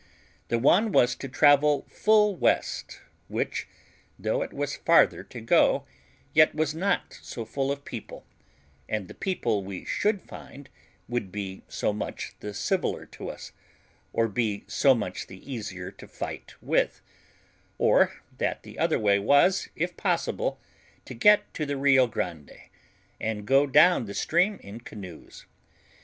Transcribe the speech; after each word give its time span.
The 0.47 0.57
one 0.57 0.91
was 0.91 1.13
to 1.17 1.29
travel 1.29 1.85
full 1.87 2.35
west, 2.35 3.01
which, 3.27 3.67
though 4.17 4.41
it 4.41 4.51
was 4.51 4.75
farther 4.77 5.21
to 5.25 5.39
go, 5.39 5.85
yet 6.33 6.55
was 6.55 6.73
not 6.73 7.19
so 7.21 7.45
full 7.45 7.71
of 7.71 7.85
people, 7.85 8.25
and 8.89 9.07
the 9.07 9.13
people 9.13 9.63
we 9.63 9.85
should 9.85 10.23
find 10.23 10.69
would 11.07 11.31
be 11.31 11.61
so 11.67 11.93
much 11.93 12.33
the 12.39 12.51
civiller 12.51 13.05
to 13.11 13.29
us, 13.29 13.51
or 14.11 14.27
be 14.27 14.63
so 14.65 14.95
much 14.95 15.27
the 15.27 15.45
easier 15.53 15.91
to 15.91 16.07
fight 16.07 16.55
with; 16.63 17.03
or 17.77 18.11
that 18.39 18.63
the 18.63 18.79
other 18.79 18.97
way 18.97 19.19
was, 19.19 19.69
if 19.75 19.95
possible, 19.97 20.59
to 21.05 21.13
get 21.13 21.53
to 21.53 21.63
the 21.63 21.77
Rio 21.77 22.07
Grande, 22.07 22.57
and 23.19 23.45
go 23.45 23.67
down 23.67 24.05
the 24.05 24.15
stream 24.15 24.59
in 24.63 24.79
canoes. 24.79 25.45